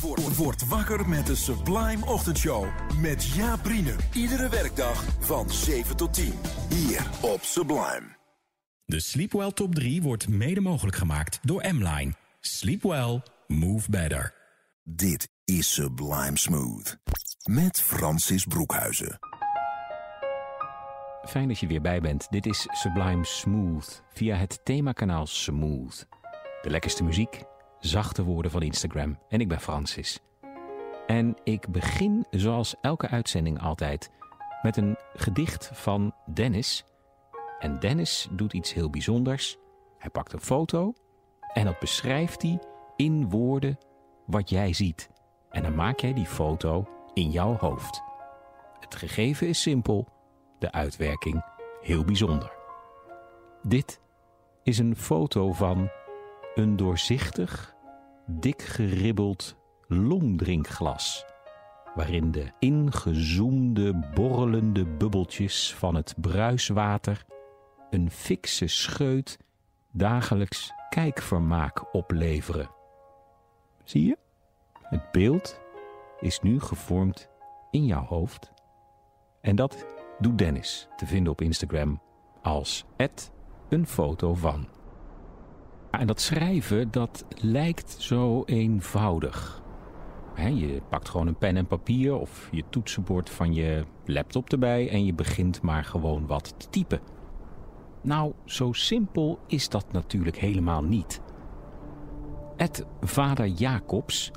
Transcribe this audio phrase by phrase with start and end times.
[0.00, 2.66] Word, word wakker met de Sublime Ochtendshow.
[3.00, 3.94] Met Jaap Riene.
[4.12, 6.32] Iedere werkdag van 7 tot 10.
[6.68, 8.16] Hier op Sublime.
[8.84, 12.12] De Sleepwell Top 3 wordt mede mogelijk gemaakt door M-Line.
[12.40, 14.34] Sleep well, move better.
[14.82, 16.98] Dit is Sublime Smooth.
[17.44, 19.18] Met Francis Broekhuizen.
[21.28, 22.26] Fijn dat je weer bij bent.
[22.30, 26.06] Dit is Sublime Smooth via het themakanaal Smooth.
[26.62, 27.42] De lekkerste muziek,
[27.88, 29.18] zachte woorden van Instagram.
[29.28, 30.20] En ik ben Francis.
[31.06, 34.10] En ik begin zoals elke uitzending altijd
[34.62, 36.84] met een gedicht van Dennis.
[37.58, 39.56] En Dennis doet iets heel bijzonders.
[39.98, 40.92] Hij pakt een foto
[41.52, 42.58] en dat beschrijft hij
[42.96, 43.78] in woorden
[44.26, 45.10] wat jij ziet.
[45.50, 48.02] En dan maak jij die foto in jouw hoofd.
[48.80, 50.08] Het gegeven is simpel,
[50.58, 51.44] de uitwerking
[51.80, 52.52] heel bijzonder.
[53.62, 54.00] Dit
[54.62, 55.90] is een foto van
[56.54, 57.73] een doorzichtig,
[58.26, 61.24] dik geribbeld longdrinkglas,
[61.94, 67.24] waarin de ingezoomde, borrelende bubbeltjes van het bruiswater
[67.90, 69.38] een fikse scheut
[69.92, 72.70] dagelijks kijkvermaak opleveren.
[73.84, 74.18] Zie je?
[74.82, 75.60] Het beeld
[76.20, 77.28] is nu gevormd
[77.70, 78.52] in jouw hoofd.
[79.40, 79.86] En dat
[80.18, 82.00] doet Dennis te vinden op Instagram
[82.42, 82.84] als
[83.68, 84.68] een foto van.
[85.98, 89.62] En dat schrijven, dat lijkt zo eenvoudig.
[90.36, 95.04] je pakt gewoon een pen en papier of je toetsenbord van je laptop erbij en
[95.04, 97.00] je begint maar gewoon wat te typen.
[98.02, 101.20] Nou, zo simpel is dat natuurlijk helemaal niet.
[102.56, 104.30] Het Vader Jacobs,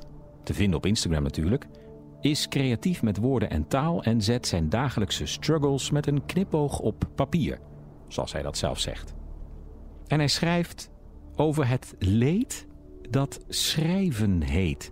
[0.44, 1.68] te vinden op Instagram natuurlijk,
[2.22, 7.10] is creatief met woorden en taal en zet zijn dagelijkse struggles met een knipoog op
[7.16, 7.60] papier,
[8.08, 9.16] zoals hij dat zelf zegt.
[10.08, 10.90] En hij schrijft
[11.38, 12.68] over het leed
[13.10, 14.92] dat schrijven heet.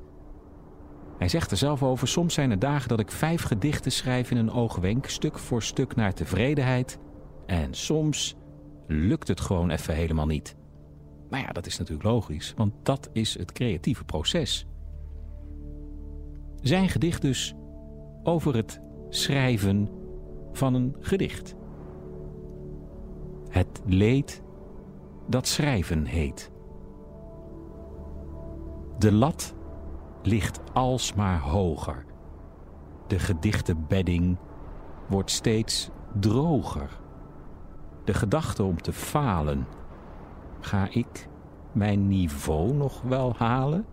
[1.17, 4.37] Hij zegt er zelf over: Soms zijn er dagen dat ik vijf gedichten schrijf in
[4.37, 6.99] een oogwenk, stuk voor stuk naar tevredenheid.
[7.45, 8.35] En soms
[8.87, 10.55] lukt het gewoon even helemaal niet.
[11.29, 14.67] Maar ja, dat is natuurlijk logisch, want dat is het creatieve proces.
[16.61, 17.53] Zijn gedicht dus
[18.23, 19.89] over het schrijven
[20.51, 21.55] van een gedicht.
[23.49, 24.43] Het leed
[25.27, 26.51] dat schrijven heet.
[28.97, 29.55] De lat
[30.21, 32.05] ligt alsmaar hoger.
[33.07, 34.37] De gedichtenbedding
[35.07, 36.99] wordt steeds droger.
[38.03, 39.67] De gedachte om te falen.
[40.59, 41.29] Ga ik
[41.71, 43.85] mijn niveau nog wel halen?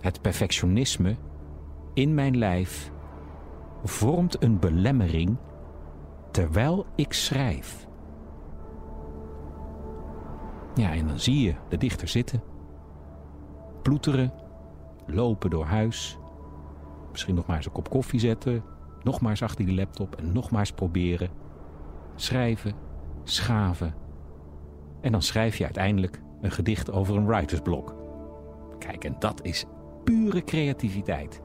[0.00, 1.16] Het perfectionisme
[1.94, 2.92] in mijn lijf
[3.84, 5.36] vormt een belemmering
[6.30, 7.86] terwijl ik schrijf.
[10.74, 12.42] Ja, en dan zie je de dichter zitten,
[13.82, 14.32] ploeteren,
[15.06, 16.18] lopen door huis,
[17.10, 18.64] misschien nog maar eens een kop koffie zetten,
[19.02, 21.30] nog maar eens achter die laptop en nog maar eens proberen,
[22.14, 22.72] schrijven,
[23.24, 23.94] schaven.
[25.00, 27.94] En dan schrijf je uiteindelijk een gedicht over een writersblok.
[28.78, 29.64] Kijk, en dat is
[30.04, 31.40] pure creativiteit.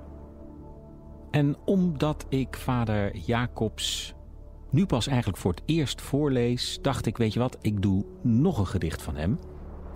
[1.32, 4.16] En omdat ik vader Jacobs
[4.70, 8.58] nu pas eigenlijk voor het eerst voorlees, dacht ik, weet je wat, ik doe nog
[8.58, 9.40] een gedicht van hem.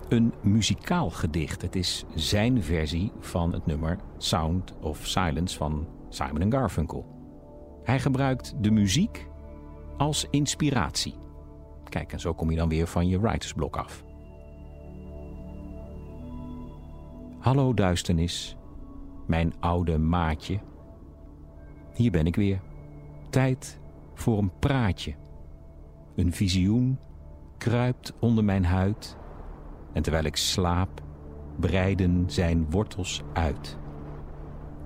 [0.08, 1.62] Een muzikaal gedicht.
[1.62, 7.06] Het is zijn versie van het nummer Sound of Silence van Simon Garfunkel.
[7.84, 9.28] Hij gebruikt de muziek
[9.96, 11.14] als inspiratie.
[11.88, 14.04] Kijk, en zo kom je dan weer van je writersblok af.
[17.38, 18.56] Hallo duisternis,
[19.26, 20.60] mijn oude maatje.
[21.94, 22.60] Hier ben ik weer.
[23.30, 23.80] Tijd
[24.22, 25.14] voor een praatje.
[26.16, 26.98] Een visioen
[27.58, 29.16] kruipt onder mijn huid
[29.92, 31.02] en terwijl ik slaap,
[31.60, 33.78] breiden zijn wortels uit.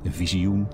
[0.03, 0.69] Een visioen,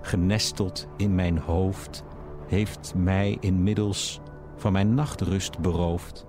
[0.00, 2.04] genesteld in mijn hoofd,
[2.46, 4.20] heeft mij inmiddels
[4.56, 6.26] van mijn nachtrust beroofd.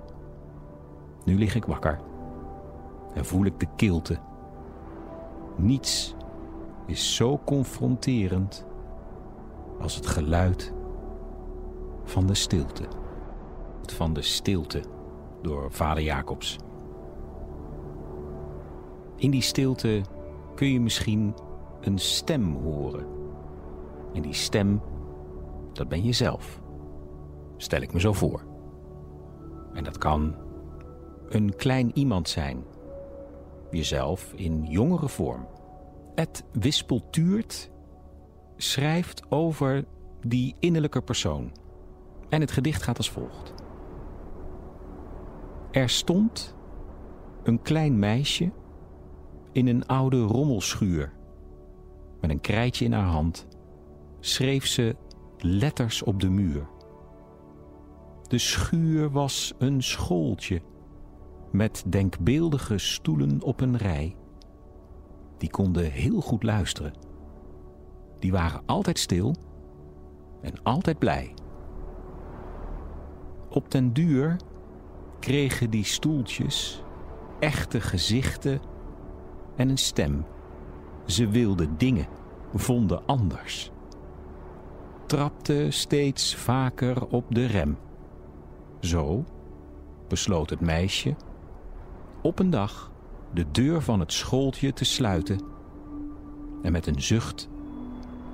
[1.26, 2.00] Nu lig ik wakker
[3.14, 4.20] en voel ik de kilte.
[5.58, 6.16] Niets
[6.86, 8.66] is zo confronterend
[9.80, 10.78] als het geluid
[12.10, 12.84] van de stilte.
[13.86, 14.84] Van de stilte
[15.42, 16.58] door vader Jacobs.
[19.16, 20.02] In die stilte
[20.56, 21.34] kun je misschien
[21.82, 23.06] een stem horen.
[24.14, 24.82] En die stem,
[25.74, 26.62] dat ben je zelf.
[27.58, 28.44] Stel ik me zo voor.
[29.74, 30.36] En dat kan
[31.30, 32.64] een klein iemand zijn.
[33.72, 35.48] Jezelf in jongere vorm.
[36.16, 37.72] Het Wispeltuurt
[38.58, 39.86] schrijft over
[40.22, 41.52] die innerlijke persoon.
[42.30, 43.54] En het gedicht gaat als volgt.
[45.72, 46.56] Er stond
[47.44, 48.52] een klein meisje
[49.52, 51.14] in een oude rommelschuur.
[52.22, 53.48] Met een krijtje in haar hand
[54.20, 54.96] schreef ze
[55.38, 56.68] letters op de muur.
[58.28, 60.62] De schuur was een schooltje
[61.52, 64.16] met denkbeeldige stoelen op een rij.
[65.38, 66.94] Die konden heel goed luisteren.
[68.20, 69.36] Die waren altijd stil
[70.42, 71.34] en altijd blij.
[73.50, 74.36] Op den duur
[75.20, 76.84] kregen die stoeltjes
[77.40, 78.62] echte gezichten
[79.56, 80.26] en een stem.
[81.06, 82.08] Ze wilden dingen,
[82.54, 83.72] vonden anders.
[85.06, 87.78] Trapte steeds vaker op de rem.
[88.80, 89.24] Zo
[90.08, 91.16] besloot het meisje
[92.22, 92.92] op een dag
[93.34, 95.42] de deur van het schooltje te sluiten
[96.64, 97.50] en met een zucht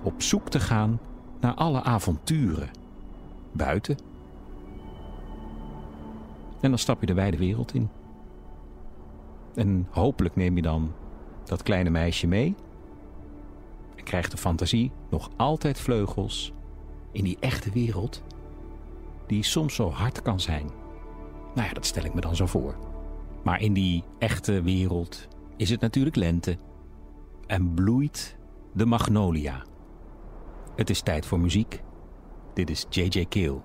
[0.03, 0.99] op zoek te gaan
[1.39, 2.69] naar alle avonturen
[3.51, 3.97] buiten.
[6.65, 7.89] En dan stap je de wijde wereld in.
[9.55, 10.93] En hopelijk neem je dan
[11.43, 12.55] dat kleine meisje mee
[13.95, 16.53] en krijgt de fantasie nog altijd vleugels
[17.11, 18.23] in die echte wereld
[19.27, 20.69] die soms zo hard kan zijn.
[21.55, 22.75] Nou ja, dat stel ik me dan zo voor.
[23.43, 25.27] Maar in die echte wereld
[25.57, 26.57] is het natuurlijk lente
[27.47, 28.37] en bloeit
[28.73, 29.63] de magnolia.
[30.75, 31.83] Het is tijd voor muziek.
[32.53, 33.61] Dit is JJ Keel.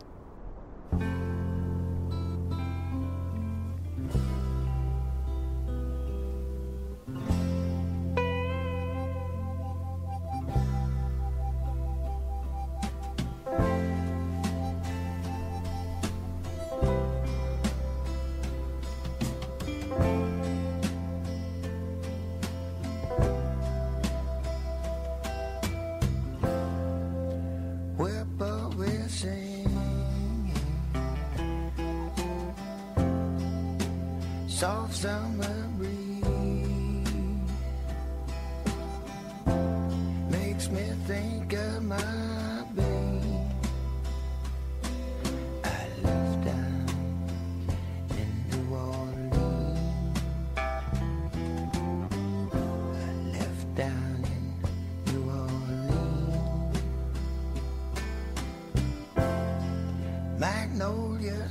[60.81, 61.47] magnolia,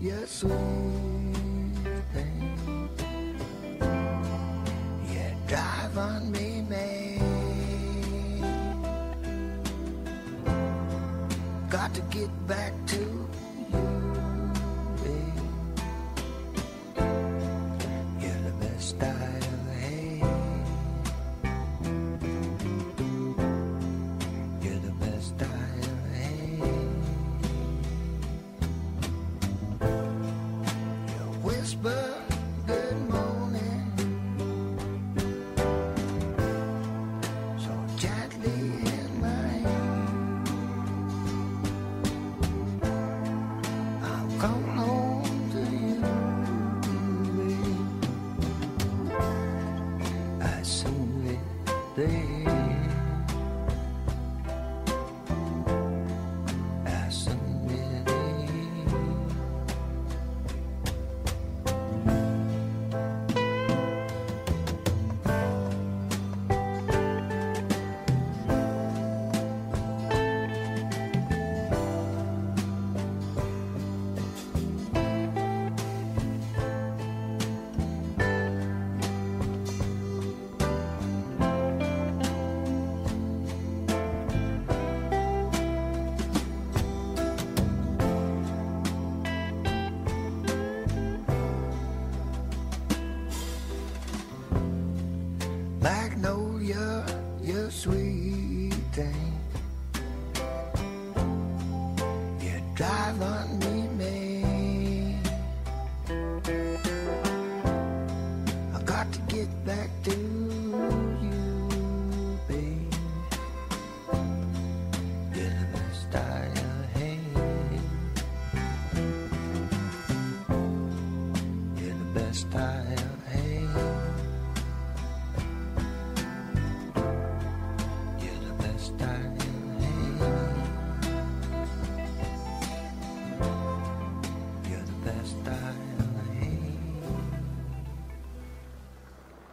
[0.00, 1.19] yes, sweet.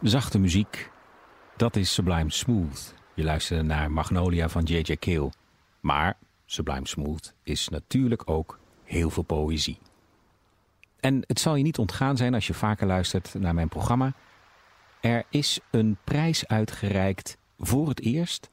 [0.02, 0.90] Zachte muziek,
[1.56, 2.94] dat is Sublime Smooth.
[3.14, 4.96] Je luisterde naar Magnolia van J.J.
[4.96, 5.30] Kale.
[5.80, 9.78] Maar Sublime Smooth is natuurlijk ook heel veel poëzie.
[11.00, 14.12] En het zal je niet ontgaan zijn als je vaker luistert naar mijn programma.
[15.00, 18.50] Er is een prijs uitgereikt voor het eerst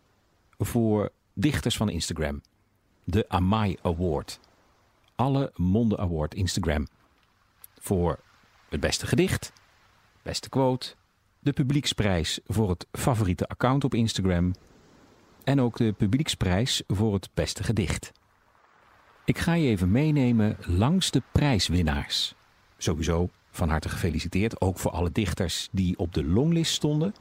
[0.58, 2.42] voor dichters van Instagram.
[3.04, 4.40] De Amai Award.
[5.16, 6.88] Alle Monden Award Instagram.
[7.80, 8.20] Voor
[8.70, 9.54] het beste gedicht,
[10.22, 10.96] beste quote,
[11.46, 14.54] de publieksprijs voor het favoriete account op Instagram
[15.44, 18.12] en ook de publieksprijs voor het beste gedicht.
[19.26, 22.36] Ik ga je even meenemen langs de prijswinnaars.
[22.78, 27.14] Sowieso van harte gefeliciteerd, ook voor alle dichters die op de longlist stonden.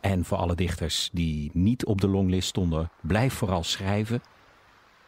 [0.00, 4.22] En voor alle dichters die niet op de longlist stonden, blijf vooral schrijven.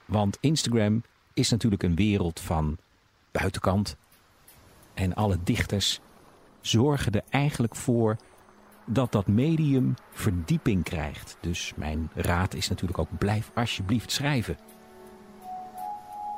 [0.04, 1.02] Want Instagram
[1.34, 2.78] is natuurlijk een wereld van
[3.32, 3.96] buitenkant.
[4.94, 6.00] En alle dichters
[6.60, 8.16] zorgen er eigenlijk voor
[8.88, 11.36] dat dat medium verdieping krijgt.
[11.40, 14.56] Dus mijn raad is natuurlijk ook blijf alsjeblieft schrijven.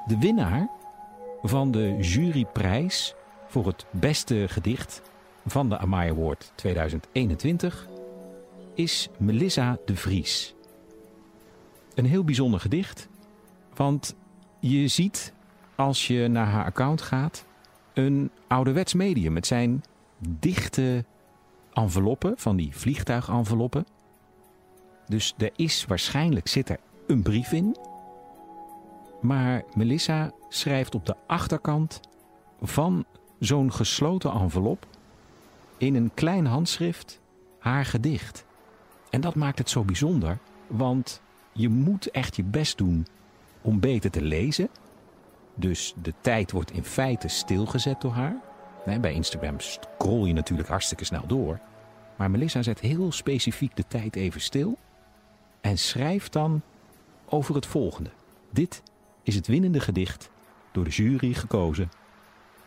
[0.07, 0.71] De winnaar
[1.43, 3.15] van de juryprijs
[3.47, 5.03] voor het beste gedicht
[5.47, 7.89] van de Amai Award 2021
[8.75, 10.55] is Melissa de Vries.
[11.95, 13.09] Een heel bijzonder gedicht,
[13.75, 14.15] want
[14.61, 15.33] je ziet
[15.75, 17.45] als je naar haar account gaat
[17.93, 19.35] een ouderwets medium.
[19.35, 19.85] Het zijn
[20.19, 21.05] dichte
[21.73, 23.87] enveloppen, van die vliegtuigenveloppen.
[25.07, 27.77] Dus er is waarschijnlijk zit er een brief in.
[29.21, 32.01] Maar Melissa schrijft op de achterkant
[32.61, 33.05] van
[33.39, 34.87] zo'n gesloten envelop
[35.77, 37.21] in een klein handschrift
[37.59, 38.45] haar gedicht.
[39.11, 41.21] En dat maakt het zo bijzonder, want
[41.53, 43.07] je moet echt je best doen
[43.61, 44.69] om beter te lezen.
[45.55, 48.37] Dus de tijd wordt in feite stilgezet door haar.
[48.85, 51.59] Bij Instagram scroll je natuurlijk hartstikke snel door.
[52.17, 54.79] Maar Melissa zet heel specifiek de tijd even stil
[55.61, 56.63] en schrijft dan
[57.27, 58.11] over het volgende.
[58.51, 58.83] Dit
[59.23, 60.31] is het winnende gedicht
[60.73, 61.91] door de jury gekozen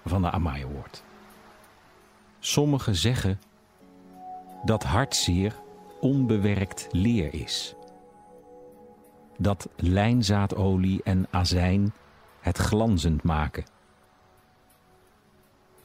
[0.06, 1.04] van de Amai Award.
[2.40, 3.40] Sommigen zeggen
[4.66, 5.56] dat hartzeer
[6.00, 7.76] onbewerkt leer is.
[9.38, 11.94] Dat lijnzaadolie en azijn
[12.40, 13.64] het glanzend maken.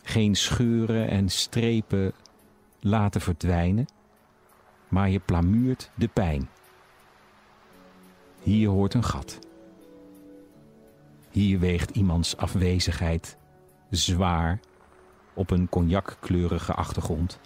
[0.09, 2.13] Geen scheuren en strepen
[2.81, 3.87] laten verdwijnen,
[4.89, 6.49] maar je plamuurt de pijn.
[8.43, 9.39] Hier hoort een gat.
[11.31, 13.37] Hier weegt iemands afwezigheid
[13.91, 14.61] zwaar
[15.35, 17.41] op een cognackleurige achtergrond.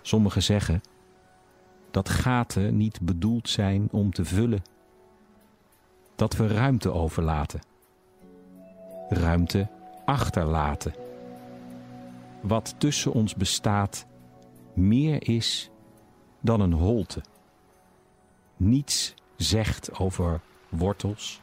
[0.00, 0.80] Sommigen zeggen
[1.90, 4.62] dat gaten niet bedoeld zijn om te vullen.
[6.14, 7.60] Dat we ruimte overlaten.
[9.08, 9.80] Ruimte
[10.12, 10.94] achterlaten.
[12.40, 14.06] Wat tussen ons bestaat
[14.72, 15.70] meer is
[16.40, 17.20] dan een holte.
[18.56, 21.40] Niets zegt over wortels,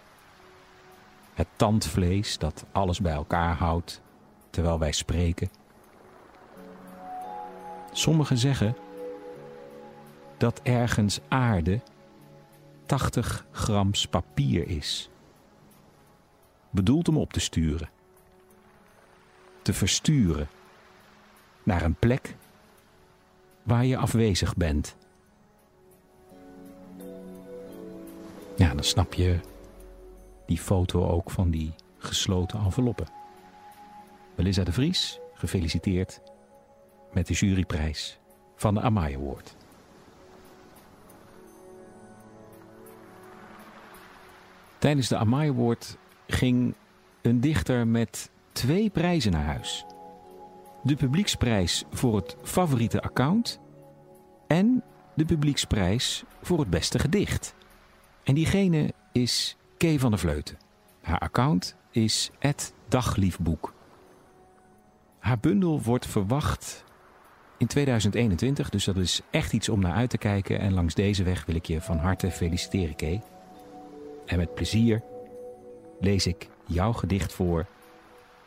[1.33, 4.01] het tandvlees dat alles bij elkaar houdt
[4.49, 5.49] terwijl wij spreken.
[7.91, 8.75] Sommigen zeggen
[10.37, 11.81] dat ergens aarde
[12.85, 15.09] 80 grams papier is.
[16.69, 17.89] Bedoeld om op te sturen,
[19.69, 20.47] te versturen
[21.63, 22.35] naar een plek
[23.63, 24.95] waar je afwezig bent.
[28.55, 29.39] Ja, dan snap je
[30.45, 33.07] die foto ook van die gesloten enveloppen.
[34.35, 36.21] Melissa de Vries, gefeliciteerd
[37.13, 38.19] met de juryprijs
[38.55, 39.17] van de Amai.
[44.77, 45.75] Tijdens de Amai
[46.27, 46.75] ging
[47.21, 49.85] een dichter met twee prijzen naar huis.
[50.83, 53.59] De publieksprijs voor het favoriete account
[54.47, 54.83] en
[55.15, 57.55] de publieksprijs voor het beste gedicht.
[58.23, 60.57] En diegene is Kay van der Vleuten.
[61.01, 62.31] Haar account is
[62.87, 63.73] dagliefboek.
[65.19, 66.83] Haar bundel wordt verwacht
[67.57, 70.59] in 2021, dus dat is echt iets om naar uit te kijken.
[70.59, 73.21] En langs deze weg wil ik je van harte feliciteren, Kay.
[74.25, 75.01] En met plezier
[75.99, 77.67] lees ik jouw gedicht voor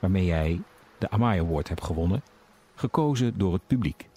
[0.03, 0.63] waarmee jij
[0.99, 2.23] de Amai Award hebt gewonnen,
[2.75, 4.09] gekozen door het publiek.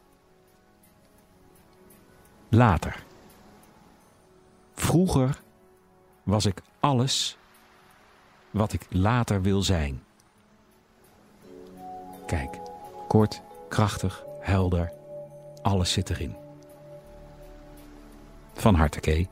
[2.50, 3.04] Later.
[4.74, 5.42] Vroeger
[6.24, 7.38] was ik alles
[8.52, 10.04] wat ik later wil zijn.
[12.26, 12.60] Kijk,
[13.08, 14.92] kort, krachtig, helder,
[15.62, 16.36] alles zit erin.
[18.54, 19.28] Van harte, Kay.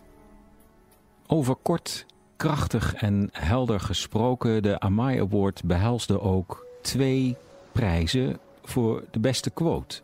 [1.27, 2.05] Over kort,
[2.43, 7.37] krachtig en helder gesproken, de Amai Award behelsde ook twee
[7.71, 10.01] prijzen voor de beste quote.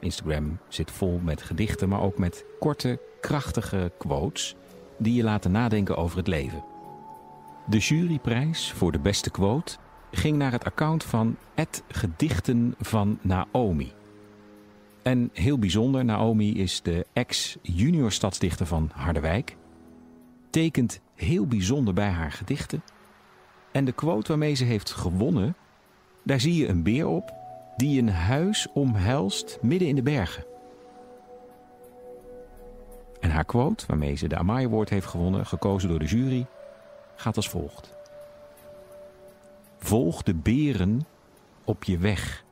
[0.00, 4.54] Instagram zit vol met gedichten, maar ook met korte, krachtige quotes
[4.98, 6.64] die je laten nadenken over het leven.
[7.66, 9.76] De juryprijs voor de beste quote
[10.10, 13.92] ging naar het account van Het Gedichten van Naomi.
[15.02, 19.56] En heel bijzonder, Naomi is de ex-junior stadsdichter van Harderwijk.
[20.52, 22.82] Tekent heel bijzonder bij haar gedichten.
[23.70, 25.56] En de quote waarmee ze heeft gewonnen,
[26.22, 27.32] daar zie je een beer op
[27.76, 30.44] die een huis omhelst midden in de bergen.
[33.20, 36.46] En haar quote, waarmee ze de Amai Award heeft gewonnen, gekozen door de jury,
[37.16, 37.94] gaat als volgt.
[39.78, 41.06] Volg de beren
[41.64, 42.44] op je weg.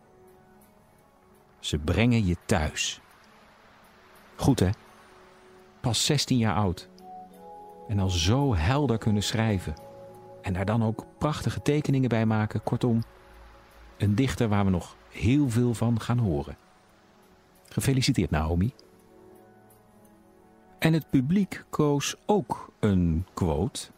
[1.58, 3.00] Ze brengen je thuis.
[4.36, 4.70] Goed hè?
[5.80, 6.88] Pas 16 jaar oud.
[7.90, 9.74] En al zo helder kunnen schrijven.
[10.42, 12.62] En daar dan ook prachtige tekeningen bij maken.
[12.62, 13.02] Kortom,
[13.96, 16.56] een dichter waar we nog heel veel van gaan horen.
[17.68, 18.72] Gefeliciteerd Naomi.
[20.78, 23.88] En het publiek koos ook een quote.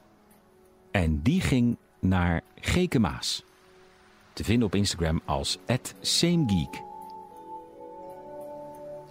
[0.90, 3.44] En die ging naar Geke Maas.
[4.32, 5.58] Te vinden op Instagram als
[6.00, 6.82] @samegeek.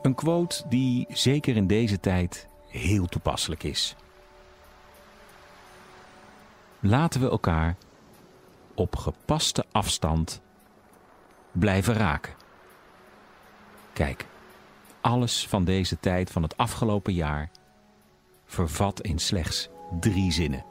[0.01, 3.95] Een quote die zeker in deze tijd heel toepasselijk is.
[6.83, 7.75] Laten we elkaar
[8.73, 10.41] op gepaste afstand
[11.51, 12.33] blijven raken.
[13.93, 14.25] Kijk,
[15.01, 17.49] alles van deze tijd van het afgelopen jaar
[18.45, 19.69] vervat in slechts
[19.99, 20.65] drie zinnen.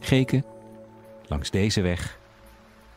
[0.00, 0.44] Geke,
[1.26, 2.18] langs deze weg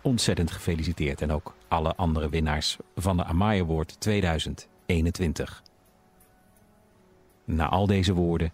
[0.01, 5.63] ontzettend gefeliciteerd en ook alle andere winnaars van de Amai Award 2021.
[7.43, 8.53] Na al deze woorden,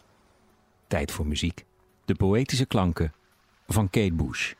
[0.88, 1.68] tijd voor muziek.
[2.10, 3.14] De poëtische klanken
[3.68, 4.54] van Kate Bush.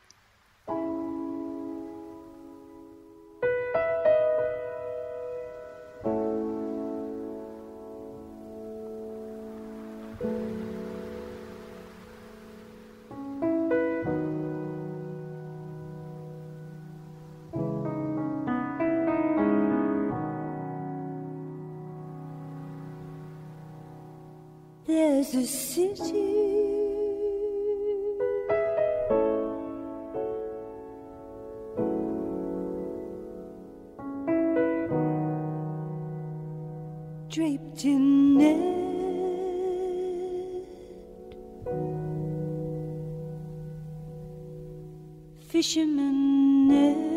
[45.60, 47.09] Fisherman net.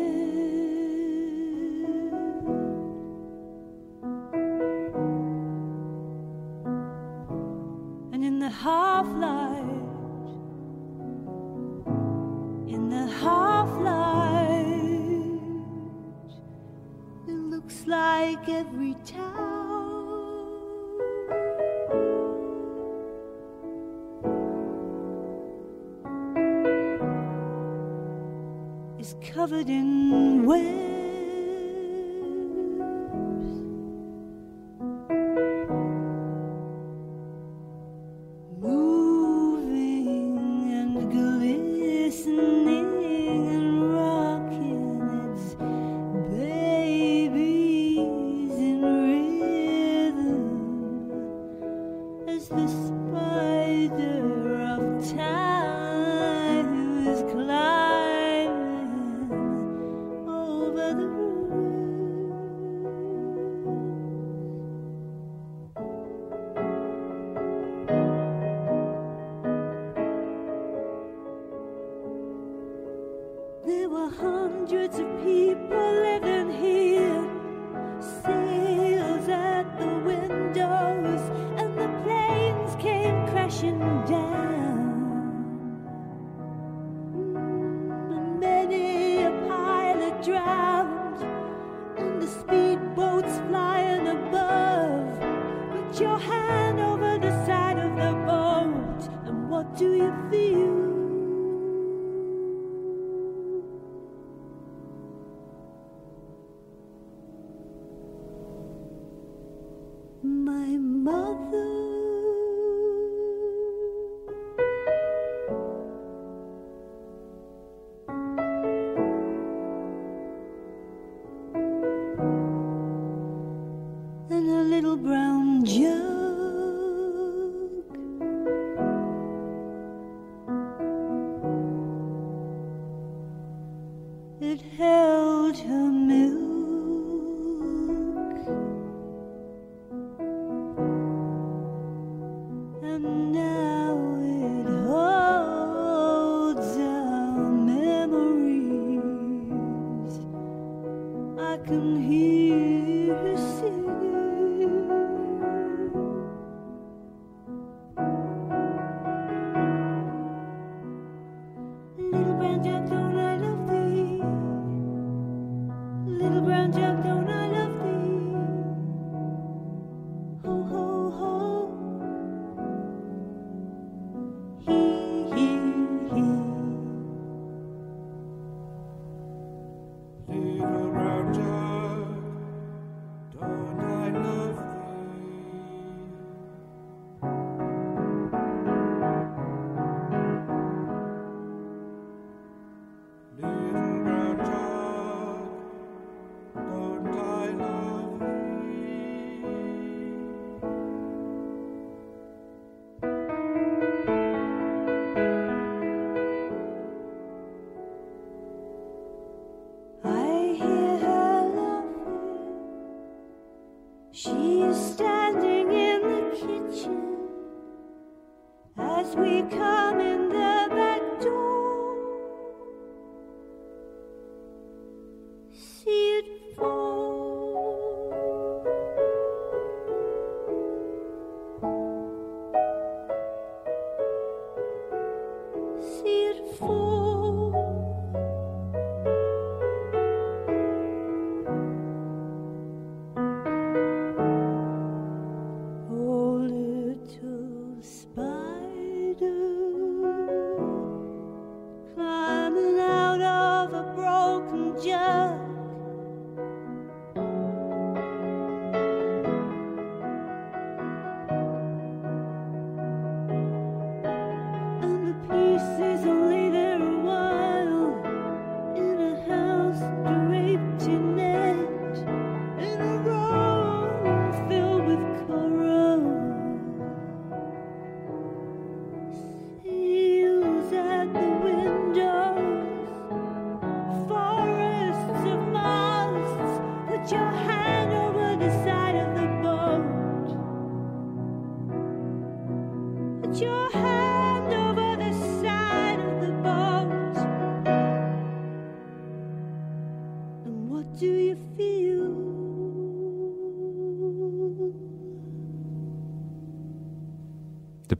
[60.96, 61.23] The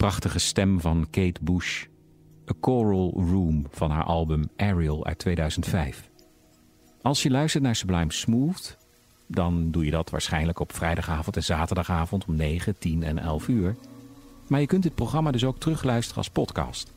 [0.05, 1.85] prachtige stem van Kate Bush.
[2.51, 6.11] A Choral Room van haar album Ariel uit 2005.
[7.03, 8.77] Als je luistert naar Sublime Smooth,
[9.27, 13.77] dan doe je dat waarschijnlijk op vrijdagavond en zaterdagavond om 9, 10 en 11 uur.
[14.49, 16.93] Maar je kunt dit programma dus ook terugluisteren als podcast.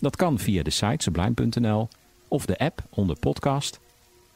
[0.00, 1.88] Dat kan via de site sublime.nl
[2.28, 3.80] of de app onder podcast,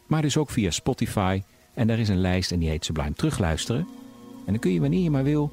[0.07, 1.43] maar dus ook via Spotify.
[1.73, 3.87] En daar is een lijst en die heet Sublime Terugluisteren.
[4.47, 5.53] En dan kun je wanneer je maar wil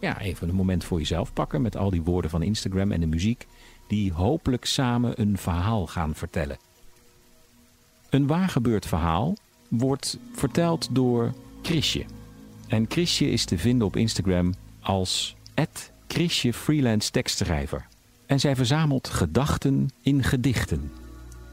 [0.00, 3.06] ja, even een moment voor jezelf pakken met al die woorden van Instagram en de
[3.06, 3.46] muziek
[3.88, 6.58] die hopelijk samen een verhaal gaan vertellen.
[8.10, 9.36] Een waargebeurd verhaal
[9.68, 12.04] wordt verteld door Chrisje.
[12.68, 15.36] En Chrisje is te vinden op Instagram als
[16.08, 17.86] Chrisje Freelance Tekstschrijver.
[18.26, 20.92] En zij verzamelt gedachten in gedichten.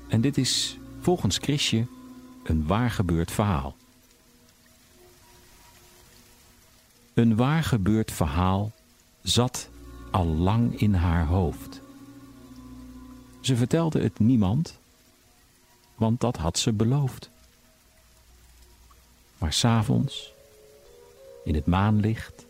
[0.08, 1.86] En dit is volgens Chrisje
[2.44, 3.76] een waargebeurd verhaal.
[7.18, 8.72] Een waargebeurd verhaal
[9.22, 9.70] zat
[10.12, 11.82] al lang in haar hoofd.
[13.42, 14.80] Ze vertelde het niemand,
[15.96, 17.30] want dat had ze beloofd.
[19.38, 20.34] Maar s'avonds,
[21.44, 22.46] in het maanlicht,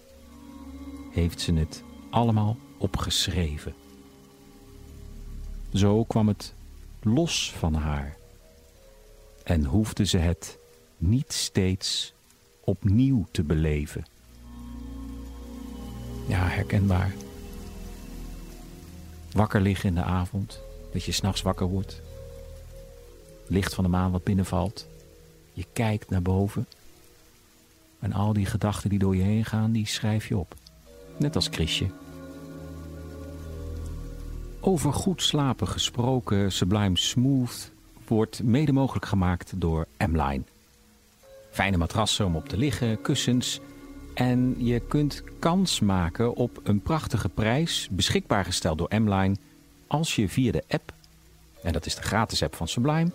[1.11, 3.75] heeft ze het allemaal opgeschreven.
[5.73, 6.53] Zo kwam het
[7.01, 8.17] los van haar
[9.43, 10.57] en hoefde ze het
[10.97, 12.13] niet steeds
[12.63, 14.15] opnieuw te beleven.
[16.27, 17.13] Ja, herkenbaar.
[19.31, 20.59] Wakker liggen in de avond,
[20.93, 22.01] dat je s'nachts wakker wordt.
[23.47, 24.87] Licht van de maan wat binnenvalt.
[25.53, 26.67] Je kijkt naar boven.
[27.99, 30.55] En al die gedachten die door je heen gaan, die schrijf je op.
[31.17, 31.89] Net als Chrisje.
[34.59, 37.71] Over goed slapen gesproken, Sublime Smooth
[38.07, 40.43] wordt mede mogelijk gemaakt door M-Line.
[41.51, 43.59] Fijne matrassen om op te liggen, kussens
[44.17, 49.35] en je kunt kans maken op een prachtige prijs, beschikbaar gesteld door M-Line,
[49.87, 50.93] als je via de app,
[51.63, 53.11] en dat is de gratis app van Sublime,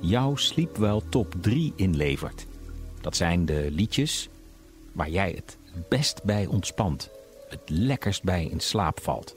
[0.00, 2.46] jouw Sleepwell Top 3 inlevert.
[3.00, 4.28] Dat zijn de liedjes
[4.92, 7.10] waar jij het best bij ontspant.
[7.48, 9.36] het lekkerst bij in slaap valt.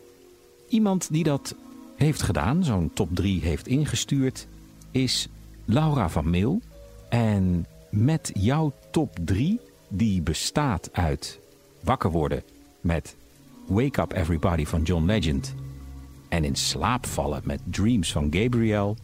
[0.67, 1.55] Iemand die dat
[1.95, 4.47] heeft gedaan, zo'n top 3 heeft ingestuurd,
[4.91, 5.27] is
[5.65, 6.61] Laura van Meel.
[7.09, 11.39] En met jouw top 3, die bestaat uit
[11.79, 12.43] wakker worden
[12.81, 13.15] met
[13.65, 15.53] Wake Up Everybody van John Legend
[16.29, 18.97] en in slaap vallen met Dreams van Gabriel,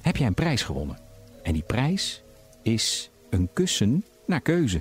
[0.00, 0.98] heb jij een prijs gewonnen.
[1.42, 2.22] En die prijs
[2.62, 4.80] is een kussen naar keuze.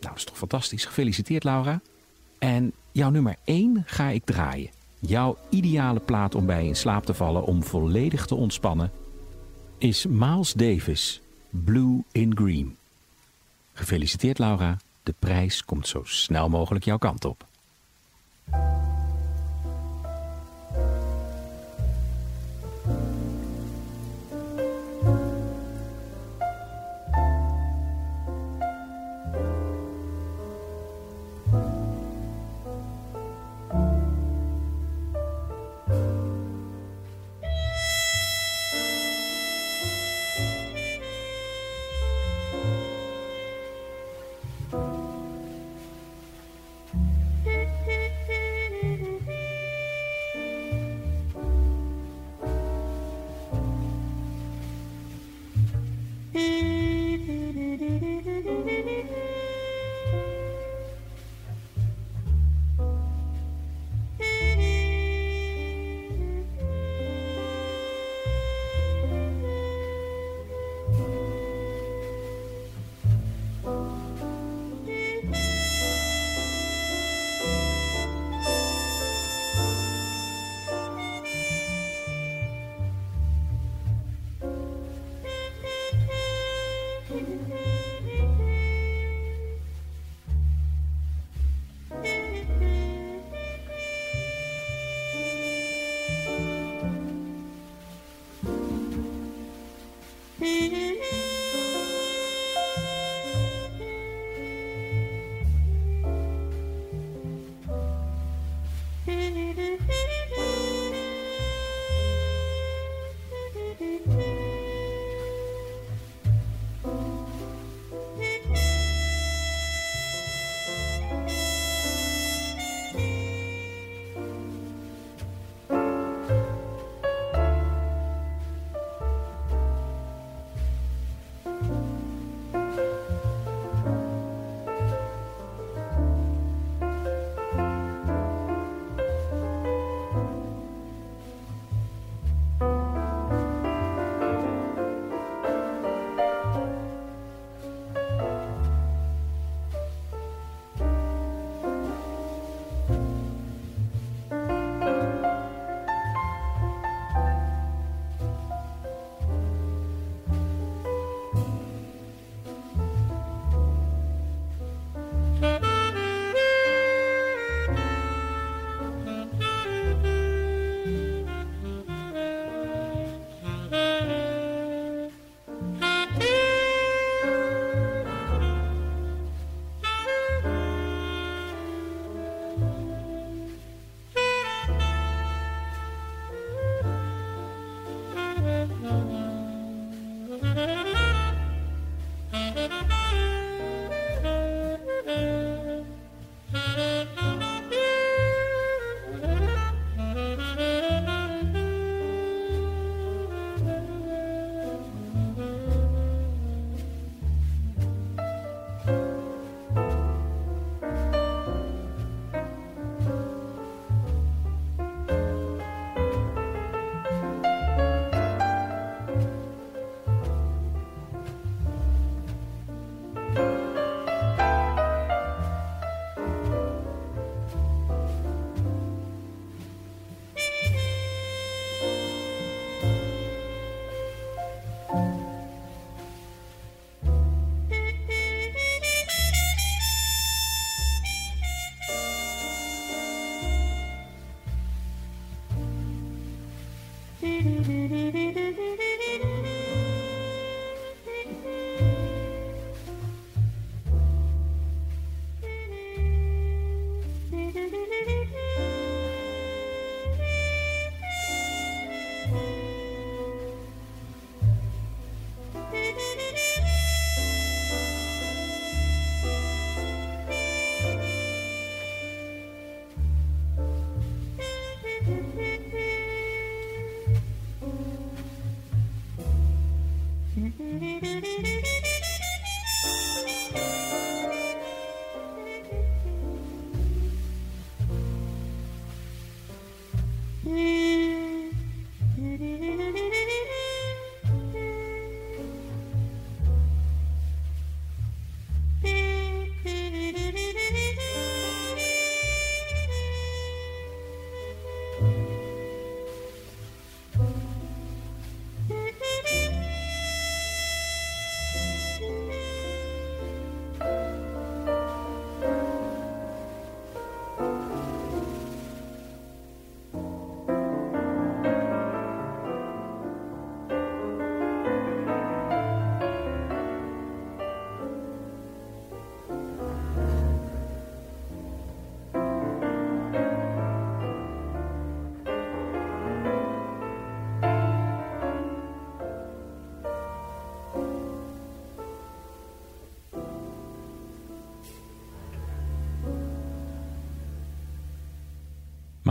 [0.00, 0.84] Nou, is toch fantastisch.
[0.84, 1.80] Gefeliciteerd, Laura.
[2.38, 4.70] En jouw nummer 1 ga ik draaien.
[5.00, 8.90] Jouw ideale plaat om bij in slaap te vallen, om volledig te ontspannen,
[9.78, 11.20] is Miles Davis,
[11.50, 12.76] Blue in Green.
[13.74, 14.76] Gefeliciteerd, Laura.
[15.02, 17.46] De prijs komt zo snel mogelijk jouw kant op.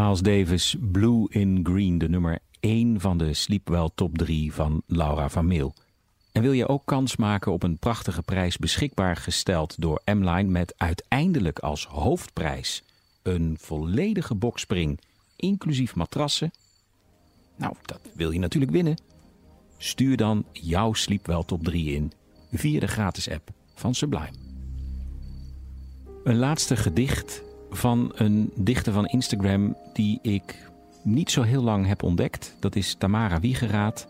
[0.03, 5.29] Miles Davis, Blue in Green, de nummer 1 van de Sleepwell Top 3 van Laura
[5.29, 5.73] van Meel.
[6.31, 10.73] En wil je ook kans maken op een prachtige prijs beschikbaar gesteld door M-Line met
[10.77, 12.83] uiteindelijk als hoofdprijs
[13.21, 14.99] een volledige bokspring,
[15.35, 16.51] inclusief matrassen?
[17.55, 18.97] Nou, dat wil je natuurlijk winnen.
[19.77, 22.11] Stuur dan jouw Sleepwell Top 3 in
[22.51, 24.33] via de gratis app van Sublime.
[26.23, 27.43] Een laatste gedicht
[27.75, 30.71] van een dichter van Instagram die ik
[31.03, 32.55] niet zo heel lang heb ontdekt.
[32.59, 34.07] Dat is Tamara Wiegeraad.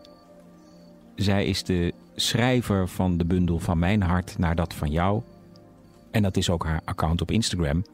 [1.14, 5.22] Zij is de schrijver van de bundel Van Mijn Hart naar dat van jou.
[6.10, 7.84] En dat is ook haar account op Instagram.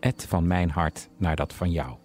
[0.00, 1.96] Het van mijn hart naar dat van jou.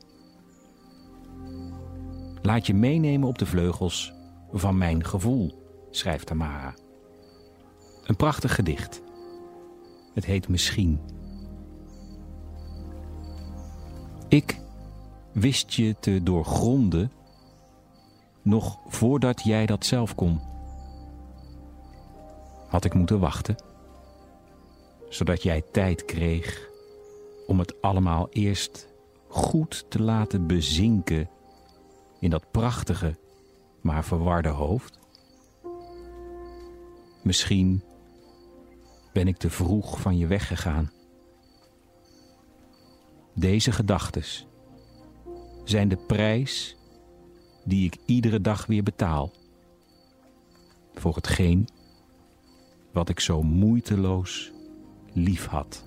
[2.41, 4.13] Laat je meenemen op de vleugels
[4.51, 6.73] van mijn gevoel, schrijft Tamara.
[8.03, 9.01] Een prachtig gedicht.
[10.13, 10.99] Het heet Misschien.
[14.29, 14.59] Ik
[15.31, 17.11] wist je te doorgronden
[18.41, 20.41] nog voordat jij dat zelf kon.
[22.67, 23.55] Had ik moeten wachten,
[25.09, 26.69] zodat jij tijd kreeg
[27.47, 28.87] om het allemaal eerst
[29.27, 31.29] goed te laten bezinken
[32.19, 33.17] in dat prachtige,
[33.81, 34.99] maar verwarde hoofd?
[37.23, 37.83] Misschien
[39.13, 40.91] ben ik te vroeg van je weggegaan.
[43.39, 44.47] Deze gedachtes
[45.63, 46.75] zijn de prijs
[47.63, 49.31] die ik iedere dag weer betaal.
[50.93, 51.67] Voor hetgeen
[52.93, 54.51] wat ik zo moeiteloos
[55.13, 55.85] lief had.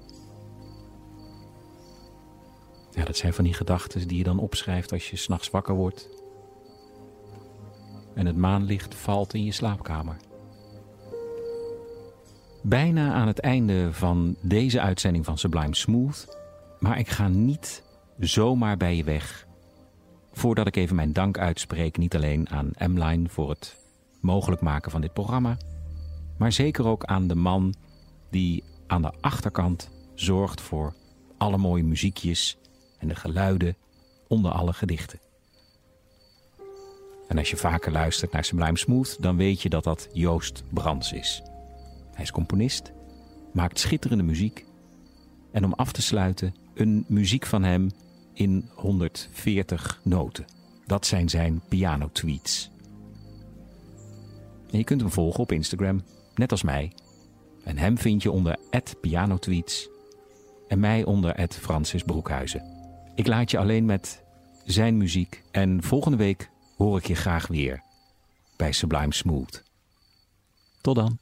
[2.91, 6.09] Ja, dat zijn van die gedachten die je dan opschrijft als je s'nachts wakker wordt
[8.15, 10.17] en het maanlicht valt in je slaapkamer.
[12.63, 16.41] Bijna aan het einde van deze uitzending van Sublime Smooth,
[16.83, 17.83] maar ik ga niet
[18.19, 19.47] zomaar bij je weg
[20.33, 23.77] voordat ik even mijn dank uitspreek, niet alleen aan M-Line voor het
[24.21, 25.57] mogelijk maken van dit programma,
[26.39, 27.75] maar zeker ook aan de man
[28.31, 30.95] die aan de achterkant zorgt voor
[31.39, 32.59] alle mooie muziekjes
[32.99, 33.77] en de geluiden
[34.29, 35.21] onder alle gedichten.
[37.29, 41.13] En als je vaker luistert naar Sublime Smooth, dan weet je dat dat Joost Brands
[41.13, 41.43] is.
[42.15, 42.93] Hij is componist,
[43.53, 44.65] maakt schitterende muziek.
[45.53, 47.91] En om af te sluiten, een muziek van hem
[48.33, 50.45] in 140 noten.
[50.87, 52.71] Dat zijn zijn piano-tweets.
[54.71, 56.03] Je kunt hem volgen op Instagram,
[56.35, 56.93] net als mij.
[57.65, 58.57] En hem vind je onder
[59.01, 59.89] pianotweets
[60.69, 62.63] en mij onder Francis Broekhuizen.
[63.15, 64.23] Ik laat je alleen met
[64.65, 67.83] zijn muziek en volgende week hoor ik je graag weer
[68.57, 69.63] bij Sublime Smooth.
[70.81, 71.19] Tot dan.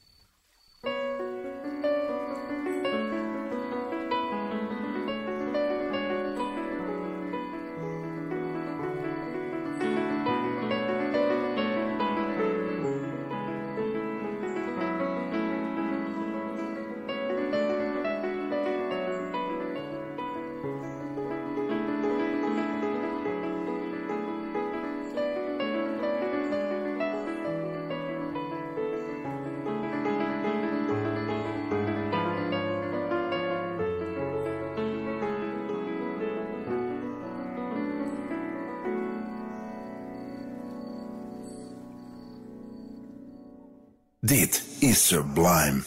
[44.31, 45.81] Dit is Sublime.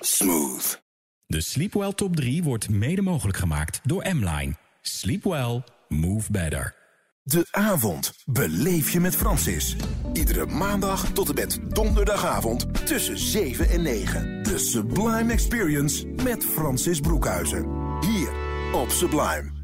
[0.00, 0.82] Smooth.
[1.26, 4.54] De Sleepwell Top 3 wordt mede mogelijk gemaakt door M-Line.
[4.80, 6.74] Sleep well, move better.
[7.22, 9.76] De avond beleef je met Francis.
[10.12, 14.42] Iedere maandag tot en met donderdagavond tussen 7 en 9.
[14.42, 17.66] De Sublime Experience met Francis Broekhuizen.
[18.00, 18.32] Hier
[18.72, 19.59] op Sublime.